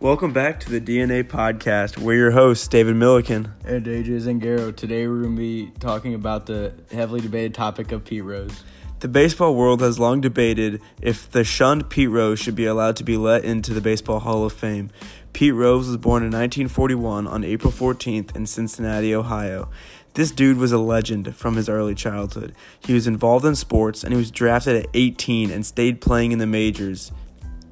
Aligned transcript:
Welcome 0.00 0.32
back 0.32 0.60
to 0.60 0.70
the 0.70 0.80
DNA 0.80 1.24
podcast. 1.24 1.96
We're 1.96 2.16
your 2.16 2.30
hosts, 2.32 2.68
David 2.68 2.96
Milliken. 2.96 3.52
And 3.64 3.86
AJ 3.86 4.08
Zangaro. 4.22 4.74
Today 4.74 5.06
we're 5.06 5.22
going 5.22 5.36
to 5.36 5.40
be 5.40 5.70
talking 5.78 6.14
about 6.14 6.46
the 6.46 6.74
heavily 6.90 7.20
debated 7.20 7.54
topic 7.54 7.90
of 7.90 8.04
Pete 8.04 8.24
Rose. 8.24 8.64
The 9.00 9.08
baseball 9.08 9.54
world 9.54 9.80
has 9.80 9.98
long 9.98 10.20
debated 10.20 10.82
if 11.00 11.30
the 11.30 11.42
shunned 11.44 11.88
Pete 11.88 12.10
Rose 12.10 12.38
should 12.38 12.54
be 12.54 12.66
allowed 12.66 12.96
to 12.96 13.04
be 13.04 13.16
let 13.16 13.44
into 13.44 13.72
the 13.72 13.80
Baseball 13.80 14.18
Hall 14.20 14.44
of 14.44 14.52
Fame. 14.52 14.90
Pete 15.32 15.54
Rose 15.54 15.86
was 15.86 15.96
born 15.96 16.22
in 16.22 16.28
1941 16.28 17.26
on 17.26 17.44
April 17.44 17.72
14th 17.72 18.36
in 18.36 18.46
Cincinnati, 18.46 19.14
Ohio. 19.14 19.70
This 20.14 20.30
dude 20.30 20.58
was 20.58 20.72
a 20.72 20.78
legend 20.78 21.34
from 21.34 21.56
his 21.56 21.68
early 21.68 21.94
childhood. 21.94 22.54
He 22.80 22.92
was 22.94 23.06
involved 23.06 23.44
in 23.44 23.54
sports 23.54 24.04
and 24.04 24.12
he 24.12 24.18
was 24.18 24.30
drafted 24.30 24.76
at 24.76 24.90
18 24.92 25.50
and 25.50 25.64
stayed 25.64 26.00
playing 26.00 26.32
in 26.32 26.38
the 26.38 26.46
majors 26.46 27.10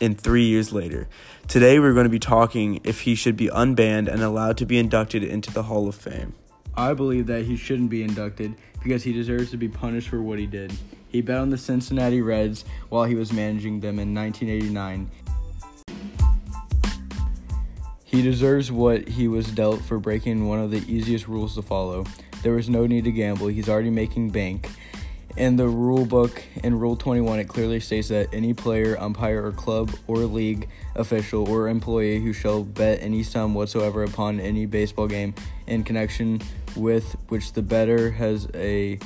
in 0.00 0.14
three 0.14 0.44
years 0.44 0.72
later. 0.72 1.08
Today, 1.48 1.78
we're 1.78 1.94
going 1.94 2.04
to 2.04 2.10
be 2.10 2.18
talking 2.18 2.80
if 2.84 3.02
he 3.02 3.14
should 3.14 3.36
be 3.36 3.48
unbanned 3.48 4.08
and 4.08 4.22
allowed 4.22 4.56
to 4.58 4.66
be 4.66 4.78
inducted 4.78 5.22
into 5.22 5.52
the 5.52 5.64
Hall 5.64 5.88
of 5.88 5.94
Fame. 5.94 6.34
I 6.76 6.94
believe 6.94 7.26
that 7.28 7.44
he 7.44 7.56
shouldn't 7.56 7.90
be 7.90 8.02
inducted 8.02 8.54
because 8.82 9.04
he 9.04 9.12
deserves 9.12 9.50
to 9.52 9.56
be 9.56 9.68
punished 9.68 10.08
for 10.08 10.20
what 10.20 10.38
he 10.38 10.46
did. 10.46 10.72
He 11.08 11.20
bet 11.20 11.38
on 11.38 11.50
the 11.50 11.58
Cincinnati 11.58 12.20
Reds 12.20 12.64
while 12.88 13.04
he 13.04 13.14
was 13.14 13.32
managing 13.32 13.80
them 13.80 13.98
in 13.98 14.14
1989. 14.14 15.10
He 18.04 18.22
deserves 18.22 18.70
what 18.70 19.08
he 19.08 19.28
was 19.28 19.46
dealt 19.46 19.82
for 19.82 19.98
breaking 19.98 20.46
one 20.46 20.60
of 20.60 20.70
the 20.70 20.84
easiest 20.92 21.26
rules 21.28 21.54
to 21.54 21.62
follow. 21.62 22.04
There 22.42 22.52
was 22.52 22.68
no 22.68 22.86
need 22.86 23.04
to 23.04 23.12
gamble. 23.12 23.46
He's 23.46 23.68
already 23.68 23.90
making 23.90 24.30
bank. 24.30 24.68
In 25.36 25.56
the 25.56 25.66
rule 25.66 26.06
book, 26.06 26.44
in 26.62 26.78
Rule 26.78 26.94
21, 26.94 27.40
it 27.40 27.48
clearly 27.48 27.80
states 27.80 28.06
that 28.08 28.32
any 28.32 28.54
player, 28.54 28.96
umpire, 29.00 29.44
or 29.44 29.50
club 29.50 29.90
or 30.06 30.18
league 30.18 30.68
official 30.94 31.48
or 31.50 31.68
employee 31.68 32.20
who 32.20 32.32
shall 32.32 32.62
bet 32.62 33.02
any 33.02 33.24
sum 33.24 33.52
whatsoever 33.52 34.04
upon 34.04 34.38
any 34.38 34.64
baseball 34.64 35.08
game 35.08 35.34
in 35.66 35.82
connection 35.82 36.40
with 36.76 37.16
which 37.30 37.52
the 37.52 37.62
bettor 37.62 38.12
has 38.12 38.46
a 38.54 38.96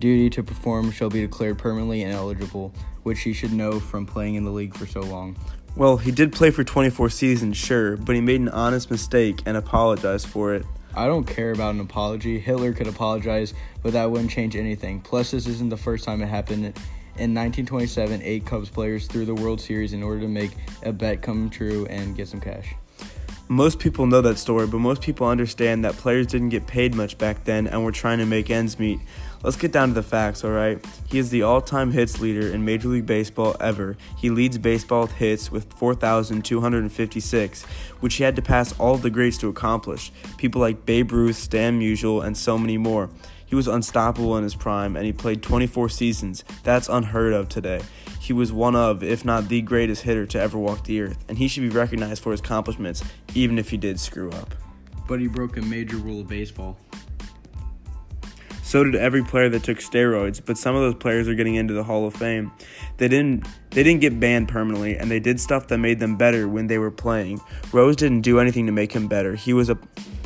duty 0.00 0.28
to 0.30 0.42
perform 0.42 0.90
shall 0.90 1.08
be 1.08 1.20
declared 1.20 1.56
permanently 1.56 2.02
ineligible, 2.02 2.74
which 3.04 3.20
he 3.20 3.32
should 3.32 3.52
know 3.52 3.78
from 3.78 4.06
playing 4.06 4.34
in 4.34 4.44
the 4.44 4.50
league 4.50 4.76
for 4.76 4.86
so 4.86 5.00
long. 5.00 5.36
Well, 5.76 5.98
he 5.98 6.10
did 6.10 6.32
play 6.32 6.50
for 6.50 6.64
24 6.64 7.10
seasons, 7.10 7.56
sure, 7.56 7.96
but 7.96 8.16
he 8.16 8.20
made 8.20 8.40
an 8.40 8.48
honest 8.48 8.90
mistake 8.90 9.40
and 9.46 9.56
apologized 9.56 10.26
for 10.26 10.52
it. 10.52 10.66
I 10.96 11.06
don't 11.06 11.24
care 11.24 11.52
about 11.52 11.74
an 11.74 11.80
apology. 11.80 12.38
Hitler 12.38 12.72
could 12.72 12.86
apologize, 12.86 13.52
but 13.82 13.92
that 13.92 14.10
wouldn't 14.10 14.30
change 14.30 14.56
anything. 14.56 15.00
Plus, 15.00 15.30
this 15.30 15.46
isn't 15.46 15.68
the 15.68 15.76
first 15.76 16.04
time 16.04 16.22
it 16.22 16.26
happened. 16.26 16.64
In 17.18 17.34
1927, 17.34 18.22
eight 18.22 18.46
Cubs 18.46 18.70
players 18.70 19.06
threw 19.06 19.24
the 19.24 19.34
World 19.34 19.60
Series 19.60 19.92
in 19.92 20.02
order 20.02 20.20
to 20.20 20.28
make 20.28 20.52
a 20.82 20.92
bet 20.92 21.22
come 21.22 21.50
true 21.50 21.86
and 21.86 22.16
get 22.16 22.28
some 22.28 22.40
cash. 22.40 22.74
Most 23.48 23.78
people 23.78 24.06
know 24.06 24.20
that 24.22 24.38
story, 24.38 24.66
but 24.66 24.78
most 24.78 25.02
people 25.02 25.28
understand 25.28 25.84
that 25.84 25.94
players 25.94 26.26
didn't 26.26 26.48
get 26.48 26.66
paid 26.66 26.96
much 26.96 27.16
back 27.16 27.44
then 27.44 27.68
and 27.68 27.84
were 27.84 27.92
trying 27.92 28.18
to 28.18 28.26
make 28.26 28.50
ends 28.50 28.76
meet. 28.76 28.98
Let's 29.44 29.56
get 29.56 29.70
down 29.70 29.90
to 29.90 29.94
the 29.94 30.02
facts, 30.02 30.44
alright? 30.44 30.84
He 31.08 31.18
is 31.18 31.30
the 31.30 31.42
all 31.42 31.60
time 31.60 31.92
hits 31.92 32.20
leader 32.20 32.48
in 32.48 32.64
Major 32.64 32.88
League 32.88 33.06
Baseball 33.06 33.54
ever. 33.60 33.96
He 34.16 34.30
leads 34.30 34.58
baseball 34.58 35.06
hits 35.06 35.52
with 35.52 35.72
4,256, 35.74 37.62
which 38.00 38.16
he 38.16 38.24
had 38.24 38.34
to 38.34 38.42
pass 38.42 38.76
all 38.80 38.96
the 38.96 39.10
greats 39.10 39.38
to 39.38 39.48
accomplish. 39.48 40.10
People 40.38 40.60
like 40.60 40.84
Babe 40.84 41.12
Ruth, 41.12 41.36
Stan 41.36 41.78
Musial, 41.78 42.26
and 42.26 42.36
so 42.36 42.58
many 42.58 42.78
more. 42.78 43.10
He 43.46 43.54
was 43.54 43.68
unstoppable 43.68 44.36
in 44.36 44.42
his 44.42 44.54
prime, 44.54 44.96
and 44.96 45.06
he 45.06 45.12
played 45.12 45.42
24 45.42 45.88
seasons. 45.88 46.44
That's 46.64 46.88
unheard 46.88 47.32
of 47.32 47.48
today. 47.48 47.80
He 48.20 48.32
was 48.32 48.52
one 48.52 48.74
of, 48.74 49.02
if 49.02 49.24
not 49.24 49.48
the 49.48 49.62
greatest 49.62 50.02
hitter 50.02 50.26
to 50.26 50.40
ever 50.40 50.58
walk 50.58 50.84
the 50.84 51.00
earth, 51.00 51.24
and 51.28 51.38
he 51.38 51.46
should 51.46 51.62
be 51.62 51.68
recognized 51.68 52.22
for 52.22 52.32
his 52.32 52.40
accomplishments, 52.40 53.04
even 53.34 53.58
if 53.58 53.70
he 53.70 53.76
did 53.76 54.00
screw 54.00 54.30
up. 54.30 54.54
But 55.06 55.20
he 55.20 55.28
broke 55.28 55.56
a 55.56 55.62
major 55.62 55.96
rule 55.96 56.20
of 56.20 56.28
baseball. 56.28 56.76
So 58.66 58.82
did 58.82 58.96
every 58.96 59.22
player 59.22 59.48
that 59.50 59.62
took 59.62 59.78
steroids, 59.78 60.42
but 60.44 60.58
some 60.58 60.74
of 60.74 60.82
those 60.82 60.96
players 60.96 61.28
are 61.28 61.34
getting 61.34 61.54
into 61.54 61.72
the 61.72 61.84
Hall 61.84 62.04
of 62.04 62.14
Fame. 62.14 62.50
They 62.96 63.06
didn't 63.06 63.46
they 63.70 63.84
didn't 63.84 64.00
get 64.00 64.18
banned 64.18 64.48
permanently 64.48 64.98
and 64.98 65.08
they 65.08 65.20
did 65.20 65.38
stuff 65.38 65.68
that 65.68 65.78
made 65.78 66.00
them 66.00 66.16
better 66.16 66.48
when 66.48 66.66
they 66.66 66.78
were 66.78 66.90
playing. 66.90 67.40
Rose 67.70 67.94
didn't 67.94 68.22
do 68.22 68.40
anything 68.40 68.66
to 68.66 68.72
make 68.72 68.90
him 68.90 69.06
better. 69.06 69.36
He 69.36 69.52
was 69.52 69.70
a 69.70 69.78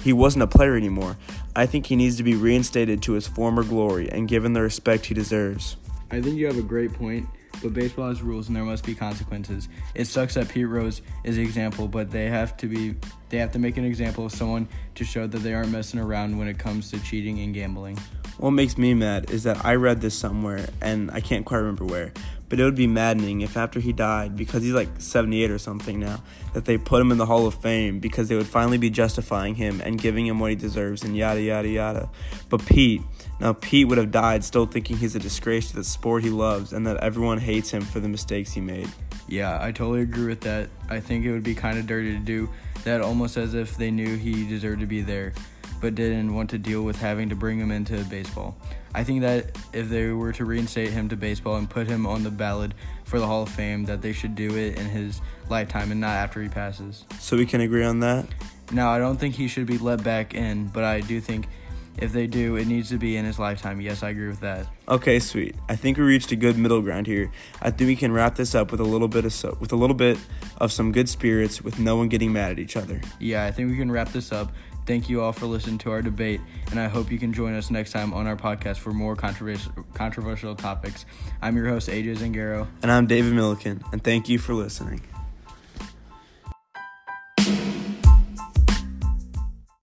he 0.02 0.12
wasn't 0.12 0.42
a 0.42 0.46
player 0.46 0.76
anymore. 0.76 1.16
I 1.54 1.66
think 1.66 1.86
he 1.86 1.96
needs 1.96 2.16
to 2.16 2.22
be 2.22 2.34
reinstated 2.34 3.02
to 3.02 3.12
his 3.12 3.26
former 3.26 3.62
glory 3.62 4.10
and 4.10 4.28
given 4.28 4.52
the 4.52 4.62
respect 4.62 5.06
he 5.06 5.14
deserves. 5.14 5.76
I 6.10 6.20
think 6.20 6.36
you 6.36 6.46
have 6.46 6.58
a 6.58 6.62
great 6.62 6.92
point, 6.92 7.28
but 7.62 7.74
baseball 7.74 8.08
has 8.08 8.22
rules 8.22 8.48
and 8.48 8.56
there 8.56 8.64
must 8.64 8.84
be 8.84 8.94
consequences. 8.94 9.68
It 9.94 10.06
sucks 10.06 10.34
that 10.34 10.48
Pete 10.48 10.66
Rose 10.66 11.02
is 11.24 11.36
the 11.36 11.42
example, 11.42 11.86
but 11.86 12.10
they 12.10 12.26
have 12.26 12.56
to 12.58 12.66
be 12.66 12.96
they 13.28 13.38
have 13.38 13.52
to 13.52 13.58
make 13.58 13.76
an 13.76 13.84
example 13.84 14.26
of 14.26 14.32
someone 14.32 14.68
to 14.96 15.04
show 15.04 15.26
that 15.26 15.38
they 15.38 15.54
aren't 15.54 15.70
messing 15.70 16.00
around 16.00 16.36
when 16.36 16.48
it 16.48 16.58
comes 16.58 16.90
to 16.90 17.00
cheating 17.00 17.38
and 17.40 17.54
gambling. 17.54 17.98
What 18.38 18.52
makes 18.52 18.78
me 18.78 18.94
mad 18.94 19.30
is 19.30 19.42
that 19.42 19.64
I 19.64 19.74
read 19.74 20.00
this 20.00 20.14
somewhere 20.14 20.68
and 20.80 21.10
I 21.10 21.20
can't 21.20 21.44
quite 21.44 21.58
remember 21.58 21.84
where, 21.84 22.12
but 22.48 22.58
it 22.58 22.64
would 22.64 22.74
be 22.74 22.86
maddening 22.86 23.42
if 23.42 23.56
after 23.56 23.80
he 23.80 23.92
died, 23.92 24.36
because 24.36 24.62
he's 24.62 24.72
like 24.72 24.88
78 24.98 25.50
or 25.50 25.58
something 25.58 26.00
now, 26.00 26.22
that 26.52 26.64
they 26.64 26.78
put 26.78 27.00
him 27.00 27.12
in 27.12 27.18
the 27.18 27.26
Hall 27.26 27.46
of 27.46 27.54
Fame 27.54 28.00
because 28.00 28.28
they 28.28 28.34
would 28.34 28.46
finally 28.46 28.78
be 28.78 28.90
justifying 28.90 29.54
him 29.54 29.80
and 29.80 30.00
giving 30.00 30.26
him 30.26 30.40
what 30.40 30.50
he 30.50 30.56
deserves 30.56 31.04
and 31.04 31.16
yada 31.16 31.40
yada 31.40 31.68
yada. 31.68 32.10
But 32.48 32.66
Pete, 32.66 33.02
now 33.40 33.52
Pete 33.52 33.86
would 33.86 33.98
have 33.98 34.10
died 34.10 34.42
still 34.42 34.66
thinking 34.66 34.96
he's 34.96 35.14
a 35.14 35.20
disgrace 35.20 35.68
to 35.70 35.76
the 35.76 35.84
sport 35.84 36.24
he 36.24 36.30
loves 36.30 36.72
and 36.72 36.86
that 36.86 36.96
everyone 36.98 37.38
hates 37.38 37.70
him 37.70 37.82
for 37.82 38.00
the 38.00 38.08
mistakes 38.08 38.52
he 38.52 38.60
made. 38.60 38.88
Yeah, 39.28 39.58
I 39.62 39.70
totally 39.70 40.02
agree 40.02 40.26
with 40.26 40.40
that. 40.40 40.70
I 40.88 40.98
think 40.98 41.24
it 41.24 41.32
would 41.32 41.44
be 41.44 41.54
kind 41.54 41.78
of 41.78 41.86
dirty 41.86 42.12
to 42.12 42.18
do 42.18 42.48
that 42.82 43.00
almost 43.00 43.36
as 43.36 43.54
if 43.54 43.76
they 43.76 43.90
knew 43.92 44.16
he 44.16 44.46
deserved 44.48 44.80
to 44.80 44.86
be 44.86 45.02
there 45.02 45.34
but 45.80 45.94
didn't 45.94 46.34
want 46.34 46.50
to 46.50 46.58
deal 46.58 46.82
with 46.82 46.96
having 46.96 47.28
to 47.28 47.34
bring 47.34 47.58
him 47.58 47.70
into 47.70 48.02
baseball. 48.04 48.56
I 48.94 49.04
think 49.04 49.20
that 49.22 49.56
if 49.72 49.88
they 49.88 50.08
were 50.08 50.32
to 50.32 50.44
reinstate 50.44 50.90
him 50.90 51.08
to 51.10 51.16
baseball 51.16 51.56
and 51.56 51.70
put 51.70 51.86
him 51.86 52.06
on 52.06 52.24
the 52.24 52.30
ballot 52.30 52.72
for 53.04 53.18
the 53.18 53.26
Hall 53.26 53.42
of 53.42 53.48
Fame, 53.48 53.84
that 53.84 54.02
they 54.02 54.12
should 54.12 54.34
do 54.34 54.56
it 54.56 54.78
in 54.78 54.86
his 54.86 55.20
lifetime 55.48 55.92
and 55.92 56.00
not 56.00 56.16
after 56.16 56.42
he 56.42 56.48
passes. 56.48 57.04
So 57.18 57.36
we 57.36 57.46
can 57.46 57.60
agree 57.60 57.84
on 57.84 58.00
that? 58.00 58.26
Now, 58.72 58.90
I 58.90 58.98
don't 58.98 59.18
think 59.18 59.34
he 59.34 59.48
should 59.48 59.66
be 59.66 59.78
let 59.78 60.02
back 60.02 60.34
in, 60.34 60.66
but 60.68 60.84
I 60.84 61.00
do 61.00 61.20
think 61.20 61.46
if 61.98 62.12
they 62.12 62.26
do, 62.26 62.56
it 62.56 62.66
needs 62.66 62.88
to 62.90 62.98
be 62.98 63.16
in 63.16 63.24
his 63.24 63.38
lifetime. 63.38 63.80
Yes, 63.80 64.02
I 64.02 64.10
agree 64.10 64.28
with 64.28 64.40
that. 64.40 64.66
Okay, 64.88 65.18
sweet. 65.18 65.54
I 65.68 65.76
think 65.76 65.98
we 65.98 66.04
reached 66.04 66.32
a 66.32 66.36
good 66.36 66.56
middle 66.56 66.80
ground 66.80 67.06
here. 67.06 67.30
I 67.60 67.70
think 67.70 67.88
we 67.88 67.96
can 67.96 68.12
wrap 68.12 68.36
this 68.36 68.54
up 68.54 68.70
with 68.70 68.80
a 68.80 68.84
little 68.84 69.08
bit 69.08 69.24
of 69.24 69.32
so, 69.32 69.56
with 69.60 69.72
a 69.72 69.76
little 69.76 69.94
bit 69.94 70.18
of 70.58 70.72
some 70.72 70.92
good 70.92 71.08
spirits, 71.08 71.62
with 71.62 71.78
no 71.78 71.96
one 71.96 72.08
getting 72.08 72.32
mad 72.32 72.52
at 72.52 72.58
each 72.58 72.76
other. 72.76 73.00
Yeah, 73.18 73.44
I 73.44 73.50
think 73.50 73.70
we 73.70 73.76
can 73.76 73.90
wrap 73.90 74.12
this 74.12 74.32
up. 74.32 74.52
Thank 74.90 75.08
you 75.08 75.22
all 75.22 75.32
for 75.32 75.46
listening 75.46 75.78
to 75.78 75.92
our 75.92 76.02
debate, 76.02 76.40
and 76.72 76.80
I 76.80 76.88
hope 76.88 77.12
you 77.12 77.18
can 77.20 77.32
join 77.32 77.54
us 77.54 77.70
next 77.70 77.92
time 77.92 78.12
on 78.12 78.26
our 78.26 78.34
podcast 78.34 78.78
for 78.78 78.92
more 78.92 79.14
controversial 79.14 79.70
controversial 79.94 80.56
topics. 80.56 81.06
I'm 81.40 81.56
your 81.56 81.68
host 81.68 81.88
AJ 81.88 82.16
Zangaro, 82.16 82.66
and 82.82 82.90
I'm 82.90 83.06
David 83.06 83.32
Milliken, 83.32 83.84
and 83.92 84.02
thank 84.02 84.28
you 84.28 84.40
for 84.40 84.52
listening. 84.52 85.00